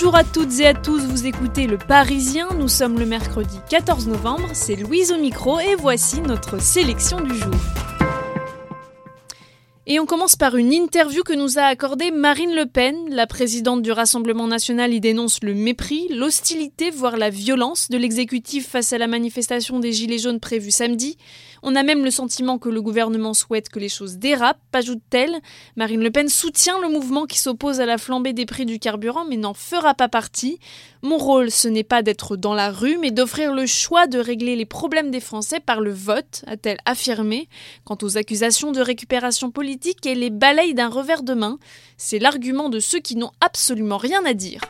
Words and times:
Bonjour 0.00 0.14
à 0.14 0.22
toutes 0.22 0.60
et 0.60 0.66
à 0.68 0.74
tous, 0.74 1.04
vous 1.06 1.26
écoutez 1.26 1.66
Le 1.66 1.76
Parisien, 1.76 2.50
nous 2.56 2.68
sommes 2.68 3.00
le 3.00 3.04
mercredi 3.04 3.58
14 3.68 4.06
novembre, 4.06 4.50
c'est 4.52 4.76
Louise 4.76 5.10
au 5.10 5.18
micro 5.18 5.58
et 5.58 5.74
voici 5.74 6.20
notre 6.20 6.62
sélection 6.62 7.20
du 7.20 7.34
jour. 7.34 7.50
Et 9.90 9.98
on 9.98 10.04
commence 10.04 10.36
par 10.36 10.56
une 10.56 10.74
interview 10.74 11.22
que 11.22 11.32
nous 11.32 11.58
a 11.58 11.62
accordée 11.62 12.10
Marine 12.10 12.54
Le 12.54 12.66
Pen. 12.66 12.94
La 13.08 13.26
présidente 13.26 13.80
du 13.80 13.90
Rassemblement 13.90 14.46
national 14.46 14.92
y 14.92 15.00
dénonce 15.00 15.42
le 15.42 15.54
mépris, 15.54 16.08
l'hostilité, 16.10 16.90
voire 16.90 17.16
la 17.16 17.30
violence 17.30 17.88
de 17.88 17.96
l'exécutif 17.96 18.68
face 18.68 18.92
à 18.92 18.98
la 18.98 19.06
manifestation 19.06 19.80
des 19.80 19.94
Gilets 19.94 20.18
jaunes 20.18 20.40
prévue 20.40 20.72
samedi. 20.72 21.16
On 21.62 21.74
a 21.74 21.82
même 21.82 22.04
le 22.04 22.10
sentiment 22.10 22.58
que 22.58 22.68
le 22.68 22.82
gouvernement 22.82 23.32
souhaite 23.32 23.70
que 23.70 23.78
les 23.78 23.88
choses 23.88 24.18
dérapent, 24.18 24.60
ajoute-t-elle. 24.74 25.38
Marine 25.76 26.02
Le 26.02 26.10
Pen 26.10 26.28
soutient 26.28 26.78
le 26.82 26.90
mouvement 26.90 27.24
qui 27.24 27.38
s'oppose 27.38 27.80
à 27.80 27.86
la 27.86 27.96
flambée 27.96 28.34
des 28.34 28.44
prix 28.44 28.66
du 28.66 28.78
carburant, 28.78 29.24
mais 29.24 29.38
n'en 29.38 29.54
fera 29.54 29.94
pas 29.94 30.08
partie. 30.08 30.58
Mon 31.00 31.16
rôle, 31.16 31.50
ce 31.50 31.66
n'est 31.66 31.82
pas 31.82 32.02
d'être 32.02 32.36
dans 32.36 32.54
la 32.54 32.70
rue, 32.70 32.98
mais 32.98 33.10
d'offrir 33.10 33.54
le 33.54 33.64
choix 33.64 34.06
de 34.06 34.18
régler 34.18 34.54
les 34.54 34.66
problèmes 34.66 35.10
des 35.10 35.20
Français 35.20 35.60
par 35.60 35.80
le 35.80 35.92
vote, 35.92 36.44
a-t-elle 36.46 36.78
affirmé. 36.84 37.48
Quant 37.84 37.98
aux 38.02 38.18
accusations 38.18 38.70
de 38.70 38.80
récupération 38.80 39.50
politique, 39.50 39.77
elle 40.04 40.20
les 40.20 40.30
balaye 40.30 40.74
d'un 40.74 40.88
revers 40.88 41.22
de 41.22 41.34
main. 41.34 41.58
C'est 41.96 42.18
l'argument 42.18 42.68
de 42.68 42.80
ceux 42.80 43.00
qui 43.00 43.16
n'ont 43.16 43.32
absolument 43.40 43.98
rien 43.98 44.24
à 44.24 44.34
dire 44.34 44.60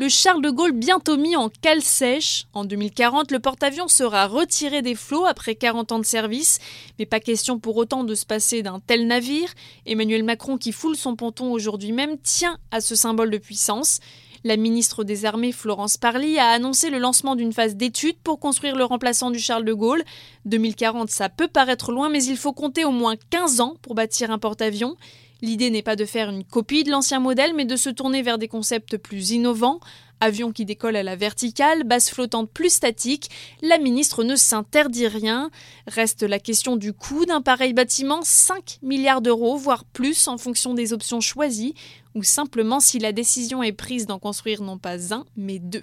le 0.00 0.08
Charles 0.08 0.40
de 0.40 0.48
Gaulle 0.48 0.72
bientôt 0.72 1.18
mis 1.18 1.36
en 1.36 1.50
cale 1.50 1.82
sèche. 1.82 2.46
En 2.54 2.64
2040, 2.64 3.30
le 3.30 3.38
porte-avions 3.38 3.86
sera 3.86 4.26
retiré 4.26 4.80
des 4.80 4.94
flots 4.94 5.26
après 5.26 5.56
40 5.56 5.92
ans 5.92 5.98
de 5.98 6.06
service, 6.06 6.58
mais 6.98 7.04
pas 7.04 7.20
question 7.20 7.58
pour 7.58 7.76
autant 7.76 8.02
de 8.02 8.14
se 8.14 8.24
passer 8.24 8.62
d'un 8.62 8.80
tel 8.80 9.06
navire. 9.06 9.52
Emmanuel 9.84 10.24
Macron, 10.24 10.56
qui 10.56 10.72
foule 10.72 10.96
son 10.96 11.16
ponton 11.16 11.52
aujourd'hui 11.52 11.92
même, 11.92 12.16
tient 12.16 12.56
à 12.70 12.80
ce 12.80 12.94
symbole 12.94 13.28
de 13.28 13.36
puissance. 13.36 14.00
La 14.42 14.56
ministre 14.56 15.04
des 15.04 15.26
Armées, 15.26 15.52
Florence 15.52 15.98
Parly, 15.98 16.38
a 16.38 16.48
annoncé 16.48 16.88
le 16.88 16.98
lancement 16.98 17.36
d'une 17.36 17.52
phase 17.52 17.76
d'étude 17.76 18.16
pour 18.24 18.40
construire 18.40 18.74
le 18.74 18.84
remplaçant 18.84 19.30
du 19.30 19.38
Charles 19.38 19.66
de 19.66 19.74
Gaulle. 19.74 20.02
2040, 20.46 21.10
ça 21.10 21.28
peut 21.28 21.48
paraître 21.48 21.92
loin, 21.92 22.08
mais 22.08 22.24
il 22.24 22.38
faut 22.38 22.54
compter 22.54 22.86
au 22.86 22.90
moins 22.90 23.16
15 23.28 23.60
ans 23.60 23.76
pour 23.82 23.94
bâtir 23.94 24.30
un 24.30 24.38
porte-avions. 24.38 24.96
L'idée 25.42 25.70
n'est 25.70 25.82
pas 25.82 25.96
de 25.96 26.04
faire 26.04 26.30
une 26.30 26.44
copie 26.44 26.84
de 26.84 26.90
l'ancien 26.90 27.20
modèle, 27.20 27.54
mais 27.54 27.64
de 27.64 27.76
se 27.76 27.90
tourner 27.90 28.22
vers 28.22 28.38
des 28.38 28.48
concepts 28.48 28.96
plus 28.96 29.30
innovants. 29.30 29.80
Avion 30.20 30.52
qui 30.52 30.66
décolle 30.66 30.96
à 30.96 31.02
la 31.02 31.16
verticale, 31.16 31.84
base 31.84 32.10
flottante 32.10 32.50
plus 32.50 32.70
statique, 32.70 33.30
la 33.62 33.78
ministre 33.78 34.22
ne 34.22 34.36
s'interdit 34.36 35.08
rien. 35.08 35.50
Reste 35.86 36.22
la 36.22 36.38
question 36.38 36.76
du 36.76 36.92
coût 36.92 37.24
d'un 37.24 37.40
pareil 37.40 37.72
bâtiment, 37.72 38.20
5 38.22 38.80
milliards 38.82 39.22
d'euros, 39.22 39.56
voire 39.56 39.84
plus 39.84 40.28
en 40.28 40.36
fonction 40.36 40.74
des 40.74 40.92
options 40.92 41.22
choisies, 41.22 41.74
ou 42.14 42.22
simplement 42.22 42.80
si 42.80 42.98
la 42.98 43.12
décision 43.12 43.62
est 43.62 43.72
prise 43.72 44.06
d'en 44.06 44.18
construire 44.18 44.60
non 44.60 44.76
pas 44.76 45.14
un, 45.14 45.24
mais 45.36 45.58
deux. 45.58 45.82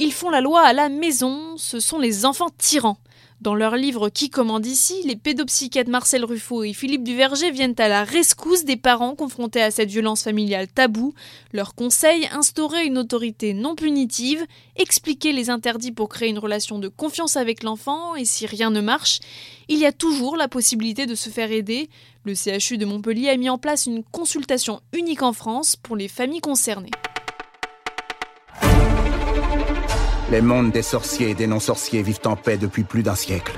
Ils 0.00 0.12
font 0.12 0.30
la 0.30 0.40
loi 0.40 0.60
à 0.60 0.72
la 0.72 0.88
maison, 0.88 1.56
ce 1.56 1.78
sont 1.78 1.98
les 1.98 2.26
enfants 2.26 2.50
tyrans. 2.58 2.98
Dans 3.40 3.54
leur 3.54 3.76
livre 3.76 4.08
Qui 4.08 4.28
commande 4.28 4.66
ici, 4.66 5.02
les 5.04 5.14
pédopsychiatres 5.14 5.90
Marcel 5.90 6.24
Ruffo 6.24 6.64
et 6.64 6.72
Philippe 6.72 7.04
Duverger 7.04 7.52
viennent 7.52 7.76
à 7.78 7.86
la 7.86 8.02
rescousse 8.02 8.64
des 8.64 8.76
parents 8.76 9.14
confrontés 9.14 9.62
à 9.62 9.70
cette 9.70 9.90
violence 9.90 10.24
familiale 10.24 10.66
taboue. 10.66 11.14
Leur 11.52 11.76
conseil, 11.76 12.28
instaurer 12.32 12.86
une 12.86 12.98
autorité 12.98 13.54
non 13.54 13.76
punitive, 13.76 14.44
expliquer 14.74 15.32
les 15.32 15.48
interdits 15.48 15.92
pour 15.92 16.08
créer 16.08 16.28
une 16.28 16.38
relation 16.40 16.80
de 16.80 16.88
confiance 16.88 17.36
avec 17.36 17.62
l'enfant, 17.62 18.16
et 18.16 18.24
si 18.24 18.46
rien 18.46 18.70
ne 18.70 18.80
marche, 18.80 19.20
il 19.68 19.78
y 19.78 19.86
a 19.86 19.92
toujours 19.92 20.36
la 20.36 20.48
possibilité 20.48 21.06
de 21.06 21.14
se 21.14 21.30
faire 21.30 21.52
aider. 21.52 21.88
Le 22.24 22.34
CHU 22.34 22.78
de 22.78 22.86
Montpellier 22.86 23.28
a 23.28 23.36
mis 23.36 23.50
en 23.50 23.58
place 23.58 23.86
une 23.86 24.02
consultation 24.02 24.80
unique 24.92 25.22
en 25.22 25.32
France 25.32 25.76
pour 25.76 25.94
les 25.94 26.08
familles 26.08 26.40
concernées. 26.40 26.90
Les 30.30 30.40
mondes 30.40 30.72
des 30.72 30.82
sorciers 30.82 31.30
et 31.30 31.34
des 31.34 31.46
non-sorciers 31.46 32.02
vivent 32.02 32.20
en 32.24 32.36
paix 32.36 32.56
depuis 32.56 32.82
plus 32.82 33.02
d'un 33.02 33.14
siècle. 33.14 33.52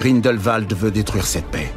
Grindelwald 0.00 0.72
veut 0.74 0.90
détruire 0.90 1.26
cette 1.26 1.46
paix. 1.46 1.72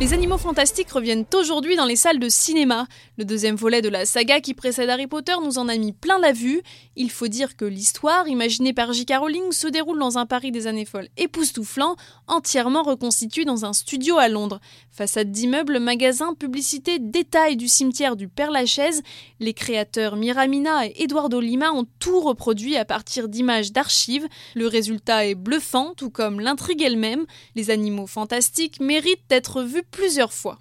Les 0.00 0.12
animaux 0.12 0.38
fantastiques 0.38 0.90
reviennent 0.90 1.24
aujourd'hui 1.34 1.76
dans 1.76 1.84
les 1.84 1.94
salles 1.94 2.18
de 2.18 2.28
cinéma. 2.28 2.88
Le 3.16 3.24
deuxième 3.24 3.54
volet 3.54 3.80
de 3.80 3.88
la 3.88 4.04
saga 4.04 4.40
qui 4.40 4.52
précède 4.52 4.90
Harry 4.90 5.06
Potter 5.06 5.34
nous 5.42 5.56
en 5.56 5.68
a 5.68 5.76
mis 5.76 5.92
plein 5.92 6.18
la 6.18 6.32
vue. 6.32 6.62
Il 6.96 7.12
faut 7.12 7.28
dire 7.28 7.56
que 7.56 7.64
l'histoire, 7.64 8.26
imaginée 8.26 8.72
par 8.72 8.92
J.K. 8.92 9.14
Rowling, 9.20 9.52
se 9.52 9.68
déroule 9.68 10.00
dans 10.00 10.18
un 10.18 10.26
Paris 10.26 10.50
des 10.50 10.66
années 10.66 10.84
folles 10.84 11.08
époustouflant, 11.16 11.94
entièrement 12.26 12.82
reconstitué 12.82 13.44
dans 13.44 13.64
un 13.64 13.72
studio 13.72 14.18
à 14.18 14.28
Londres. 14.28 14.60
Façade 14.90 15.30
d'immeubles, 15.30 15.78
magasins, 15.78 16.34
publicités, 16.34 16.98
détails 16.98 17.56
du 17.56 17.68
cimetière 17.68 18.16
du 18.16 18.28
Père-Lachaise, 18.28 19.02
les 19.38 19.54
créateurs 19.54 20.16
Miramina 20.16 20.86
et 20.86 21.04
Eduardo 21.04 21.40
Lima 21.40 21.72
ont 21.72 21.86
tout 22.00 22.20
reproduit 22.20 22.76
à 22.76 22.84
partir 22.84 23.28
d'images 23.28 23.72
d'archives. 23.72 24.26
Le 24.54 24.66
résultat 24.66 25.26
est 25.26 25.34
bluffant, 25.36 25.94
tout 25.96 26.10
comme 26.10 26.40
l'intrigue 26.40 26.82
elle-même. 26.82 27.26
Les 27.54 27.70
animaux 27.70 28.08
fantastiques 28.08 28.80
méritent 28.80 29.28
d'être 29.28 29.62
vus 29.62 29.83
plusieurs 29.90 30.32
fois. 30.32 30.58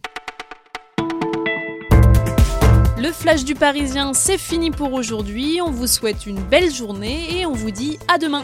Le 2.97 3.11
flash 3.11 3.44
du 3.44 3.53
Parisien, 3.53 4.13
c'est 4.13 4.38
fini 4.38 4.72
pour 4.72 4.94
aujourd'hui. 4.94 5.59
On 5.61 5.72
vous 5.72 5.88
souhaite 5.88 6.25
une 6.25 6.41
belle 6.41 6.72
journée 6.72 7.39
et 7.39 7.45
on 7.45 7.53
vous 7.53 7.72
dit 7.72 8.00
à 8.07 8.17
demain. 8.17 8.44